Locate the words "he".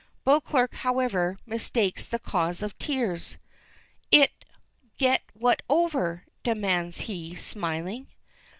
7.01-7.35